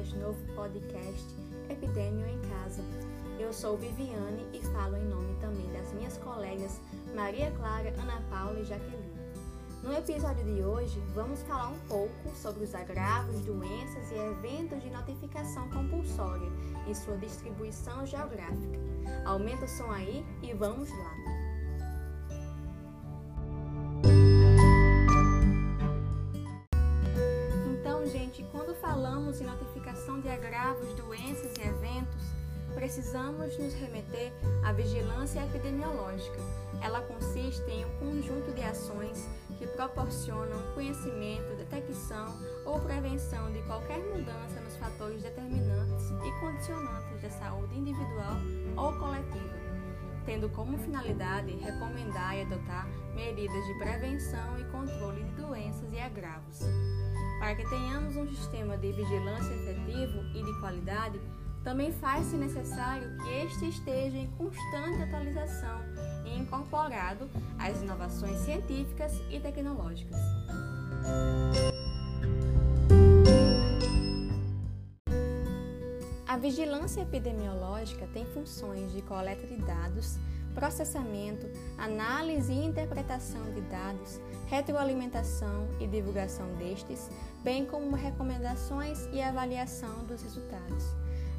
mais 0.00 0.14
novo 0.14 0.40
podcast 0.54 1.26
Epidêmio 1.68 2.26
em 2.26 2.40
Casa. 2.48 2.82
Eu 3.38 3.52
sou 3.52 3.76
Viviane 3.76 4.46
e 4.50 4.62
falo 4.72 4.96
em 4.96 5.04
nome 5.04 5.36
também 5.42 5.70
das 5.74 5.92
minhas 5.92 6.16
colegas 6.16 6.80
Maria 7.14 7.50
Clara, 7.50 7.92
Ana 8.00 8.22
Paula 8.30 8.58
e 8.60 8.64
Jaqueline. 8.64 9.20
No 9.82 9.92
episódio 9.92 10.42
de 10.42 10.62
hoje, 10.62 10.98
vamos 11.14 11.42
falar 11.42 11.68
um 11.68 11.78
pouco 11.80 12.34
sobre 12.34 12.64
os 12.64 12.74
agravos, 12.74 13.42
doenças 13.42 14.10
e 14.10 14.14
eventos 14.14 14.82
de 14.82 14.88
notificação 14.88 15.68
compulsória 15.68 16.48
e 16.88 16.94
sua 16.94 17.18
distribuição 17.18 18.06
geográfica. 18.06 18.78
Aumenta 19.26 19.66
o 19.66 19.68
som 19.68 19.90
aí 19.90 20.24
e 20.42 20.54
vamos 20.54 20.88
lá! 20.88 21.39
Falamos 28.80 29.40
em 29.40 29.44
notificação 29.44 30.20
de 30.20 30.28
agravos, 30.28 30.94
doenças 30.94 31.56
e 31.58 31.62
eventos, 31.62 32.24
precisamos 32.74 33.56
nos 33.58 33.74
remeter 33.74 34.32
à 34.64 34.72
vigilância 34.72 35.44
epidemiológica. 35.44 36.38
Ela 36.82 37.02
consiste 37.02 37.62
em 37.70 37.84
um 37.84 37.90
conjunto 37.98 38.52
de 38.54 38.62
ações 38.62 39.28
que 39.58 39.66
proporcionam 39.66 40.74
conhecimento, 40.74 41.56
detecção 41.56 42.26
ou 42.64 42.80
prevenção 42.80 43.52
de 43.52 43.60
qualquer 43.62 43.98
mudança 43.98 44.60
nos 44.60 44.76
fatores 44.76 45.22
determinantes 45.22 46.10
e 46.10 46.40
condicionantes 46.40 47.20
da 47.20 47.30
saúde 47.30 47.78
individual 47.78 48.36
ou 48.76 48.92
coletiva, 48.98 49.58
tendo 50.24 50.48
como 50.50 50.78
finalidade 50.78 51.50
recomendar 51.56 52.38
e 52.38 52.42
adotar 52.42 52.88
medidas 53.14 53.66
de 53.66 53.74
prevenção 53.74 54.58
e 54.58 54.64
controle 54.64 55.22
de 55.24 55.32
doenças 55.32 55.92
e 55.92 55.98
agravos. 55.98 56.60
Para 57.40 57.54
que 57.54 57.66
tenhamos 57.70 58.16
um 58.16 58.28
sistema 58.28 58.76
de 58.76 58.92
vigilância 58.92 59.54
efetivo 59.54 60.22
e 60.34 60.42
de 60.44 60.60
qualidade, 60.60 61.18
também 61.64 61.90
faz-se 61.90 62.36
necessário 62.36 63.16
que 63.16 63.28
este 63.30 63.70
esteja 63.70 64.18
em 64.18 64.30
constante 64.32 65.02
atualização 65.02 65.80
e 66.26 66.38
incorporado 66.38 67.30
às 67.58 67.80
inovações 67.80 68.38
científicas 68.40 69.12
e 69.30 69.40
tecnológicas. 69.40 70.20
A 76.28 76.36
vigilância 76.36 77.00
epidemiológica 77.00 78.06
tem 78.12 78.26
funções 78.26 78.92
de 78.92 79.00
coleta 79.00 79.46
de 79.46 79.56
dados, 79.56 80.18
processamento, 80.60 81.48
análise 81.78 82.52
e 82.52 82.66
interpretação 82.66 83.42
de 83.54 83.62
dados, 83.62 84.20
retroalimentação 84.46 85.66
e 85.80 85.86
divulgação 85.86 86.54
destes, 86.56 87.08
bem 87.42 87.64
como 87.64 87.96
recomendações 87.96 89.08
e 89.10 89.22
avaliação 89.22 90.04
dos 90.04 90.22
resultados. 90.22 90.84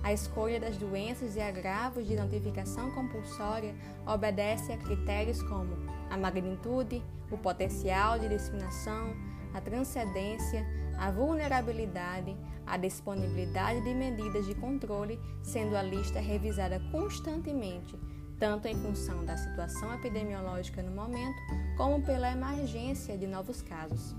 A 0.01 0.11
escolha 0.11 0.59
das 0.59 0.75
doenças 0.75 1.35
e 1.35 1.39
agravos 1.39 2.07
de 2.07 2.15
notificação 2.15 2.89
compulsória 2.91 3.75
obedece 4.07 4.73
a 4.73 4.77
critérios 4.77 5.39
como 5.43 5.77
a 6.09 6.17
magnitude, 6.17 7.03
o 7.29 7.37
potencial 7.37 8.17
de 8.17 8.27
disseminação, 8.27 9.15
a 9.53 9.61
transcendência, 9.61 10.65
a 10.97 11.11
vulnerabilidade, 11.11 12.35
a 12.65 12.75
disponibilidade 12.75 13.81
de 13.81 13.93
medidas 13.93 14.47
de 14.47 14.55
controle, 14.55 15.19
sendo 15.43 15.77
a 15.77 15.83
lista 15.83 16.19
revisada 16.19 16.81
constantemente 16.91 17.95
tanto 18.41 18.67
em 18.67 18.73
função 18.73 19.23
da 19.23 19.37
situação 19.37 19.93
epidemiológica 19.93 20.81
no 20.81 20.89
momento, 20.89 21.39
como 21.77 22.01
pela 22.01 22.31
emergência 22.31 23.15
de 23.15 23.27
novos 23.27 23.61
casos. 23.61 24.15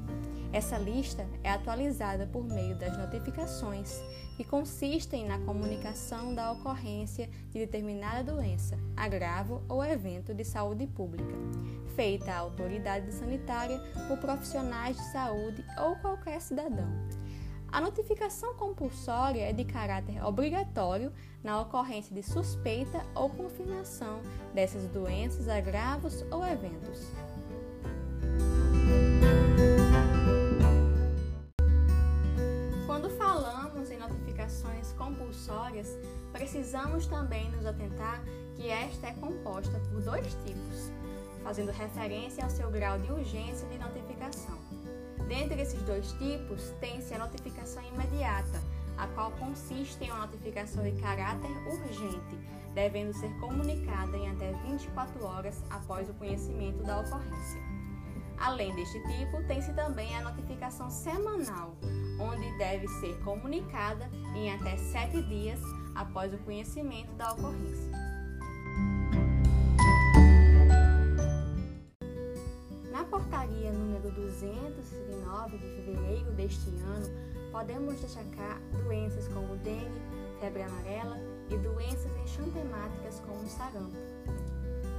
Essa 0.53 0.79
lista 0.79 1.27
é 1.43 1.51
atualizada 1.51 2.25
por 2.29 2.45
meio 2.45 2.77
das 2.77 2.97
notificações, 2.97 4.01
que 4.37 4.45
consistem 4.45 5.27
na 5.27 5.41
comunicação 5.41 6.37
da 6.37 6.53
ocorrência 6.53 7.29
de 7.51 7.59
determinada 7.59 8.33
doença, 8.33 8.79
agravo 8.97 9.61
ou 9.69 9.85
evento 9.85 10.33
de 10.33 10.45
saúde 10.45 10.87
pública, 10.87 11.35
feita 11.97 12.31
à 12.31 12.39
autoridade 12.39 13.13
sanitária 13.13 13.81
por 14.07 14.19
profissionais 14.19 14.97
de 14.97 15.03
saúde 15.11 15.65
ou 15.77 15.97
qualquer 15.97 16.41
cidadão 16.41 16.89
a 17.73 17.81
notificação 17.81 18.55
compulsória 18.55 19.49
é 19.49 19.53
de 19.53 19.65
caráter 19.65 20.23
obrigatório 20.23 21.11
na 21.43 21.59
ocorrência 21.59 22.15
de 22.15 22.23
suspeita 22.23 23.03
ou 23.15 23.31
confirmação 23.31 24.21
dessas 24.53 24.87
doenças, 24.89 25.49
agravos 25.49 26.23
ou 26.31 26.47
eventos. 26.47 27.11
Quando 32.87 33.09
falamos 33.17 33.91
em 33.91 33.99
notificações 33.99 34.93
compulsórias, 34.93 35.97
precisamos 36.31 37.07
também 37.07 37.51
nos 37.53 37.65
atentar 37.65 38.23
que 38.55 38.69
esta 38.69 39.07
é 39.07 39.15
composta 39.15 39.81
por 39.91 40.03
dois 40.03 40.27
tipos, 40.45 40.93
fazendo 41.43 41.73
referência 41.73 42.45
ao 42.45 42.51
seu 42.51 42.71
grau 42.71 42.99
de 42.99 43.11
urgência 43.11 43.67
de 43.69 43.79
notificação. 43.79 44.82
Dentre 45.29 45.61
esses 45.61 45.83
dois 45.83 46.13
tipos, 46.13 46.71
tem-se 46.81 47.15
a 47.15 47.19
notificação 47.19 47.83
imediata, 47.83 48.63
a 48.97 49.07
qual 49.09 49.31
consiste 49.33 50.05
em 50.05 50.11
uma 50.11 50.27
notificação 50.27 50.83
de 50.83 50.93
caráter 51.01 51.51
urgente, 51.67 52.39
devendo 52.75 53.13
ser 53.13 53.31
comunicada 53.41 54.17
em 54.17 54.31
até 54.31 54.53
24 54.69 55.25
horas 55.25 55.63
após 55.71 56.09
o 56.09 56.15
conhecimento 56.15 56.83
da 56.83 57.01
ocorrência. 57.01 57.61
Além 58.39 58.75
deste 58.75 59.01
tipo, 59.01 59.43
tem-se 59.47 59.73
também 59.73 60.17
a 60.17 60.23
notificação 60.23 60.91
semanal, 60.91 61.77
onde 62.19 62.59
deve 62.59 62.89
ser 62.89 63.17
comunicada 63.23 64.11
em 64.35 64.53
até 64.53 64.77
7 64.77 65.23
dias 65.23 65.61
após 65.95 66.35
o 66.35 66.39
conhecimento 66.39 67.13
da 67.13 67.33
ocorrência. 67.33 68.02
Portaria 73.33 73.73
número 73.73 74.11
209 74.11 75.57
de 75.57 75.65
fevereiro 75.65 76.31
deste 76.33 76.69
ano, 76.69 77.09
podemos 77.51 77.99
destacar 77.99 78.61
doenças 78.85 79.27
como 79.29 79.57
dengue, 79.57 80.03
febre 80.39 80.63
amarela 80.63 81.17
e 81.49 81.57
doenças 81.57 82.11
enxantemáticas 82.23 83.21
como 83.21 83.49
sarampo. 83.49 83.97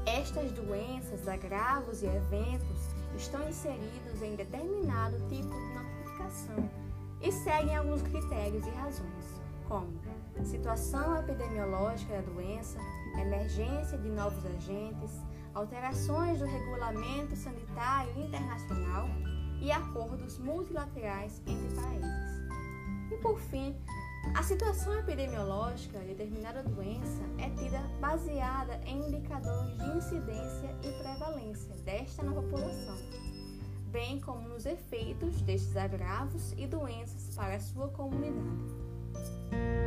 Estas 0.08 0.52
doenças, 0.52 1.28
agravos 1.28 2.02
e 2.02 2.08
eventos 2.08 2.90
estão 3.16 3.48
inseridos 3.48 4.22
em 4.24 4.36
determinado 4.36 5.16
tipo 5.30 5.50
de 5.50 5.74
notificação 5.76 6.70
e 7.22 7.32
seguem 7.32 7.76
alguns 7.76 8.02
critérios 8.02 8.66
e 8.66 8.72
razões, 8.72 9.42
como 9.68 9.94
situação 10.44 11.20
epidemiológica 11.20 12.16
da 12.16 12.22
doença, 12.22 12.80
emergência 13.16 13.96
de 14.00 14.10
novos 14.10 14.44
agentes, 14.44 15.12
alterações 15.54 16.40
do 16.40 16.46
regulamento 16.46 17.36
sanitário 17.36 18.18
internacional 18.18 19.08
e 19.62 19.72
acordos 19.72 20.38
multilaterais 20.40 21.42
entre 21.46 21.76
países. 21.76 22.44
E 23.12 23.18
por 23.18 23.40
fim, 23.40 23.76
a 24.36 24.42
situação 24.42 24.98
epidemiológica 24.98 26.00
de 26.00 26.16
determinada 26.16 26.64
doença 26.64 27.24
é 27.38 27.50
tida 27.52 27.80
baseada 28.00 28.80
em 28.86 29.08
indicadores 29.08 29.78
de 29.78 29.98
incidência 29.98 30.76
e 30.82 30.92
prevalência 31.04 31.76
desta 31.84 32.24
na 32.24 32.32
população, 32.32 32.98
bem 33.92 34.20
como 34.22 34.48
nos 34.48 34.66
efeitos 34.66 35.42
destes 35.42 35.76
agravos 35.78 36.54
e 36.58 36.66
doenças 36.66 37.36
para 37.36 37.56
a 37.56 37.60
sua 37.60 37.90
comunidade. 37.90 39.83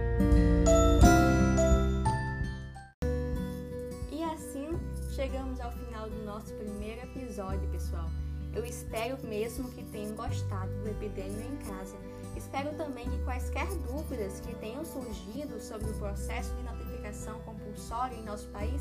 Chegamos 5.27 5.61
ao 5.61 5.73
final 5.73 6.09
do 6.09 6.25
nosso 6.25 6.55
primeiro 6.55 7.03
episódio, 7.03 7.69
pessoal. 7.71 8.09
Eu 8.55 8.65
espero 8.65 9.19
mesmo 9.27 9.69
que 9.73 9.83
tenham 9.87 10.15
gostado 10.15 10.71
do 10.85 10.89
Epidemia 10.89 11.47
em 11.47 11.57
Casa. 11.69 11.97
Espero 12.37 12.73
também 12.77 13.11
que 13.11 13.19
quaisquer 13.25 13.67
dúvidas 13.89 14.39
que 14.39 14.55
tenham 14.55 14.85
surgido 14.85 15.61
sobre 15.61 15.91
o 15.91 15.95
processo 15.95 16.55
de 16.55 16.63
notificação 16.63 17.41
compulsória 17.41 18.15
em 18.15 18.23
nosso 18.23 18.47
país 18.51 18.81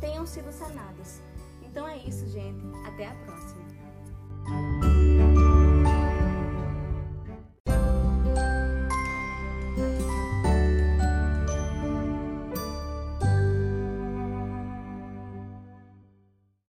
tenham 0.00 0.26
sido 0.26 0.50
sanadas. 0.50 1.22
Então 1.62 1.86
é 1.86 1.96
isso, 1.98 2.26
gente. 2.26 2.64
Até 2.88 3.06
a 3.06 3.14
próxima. 3.24 3.63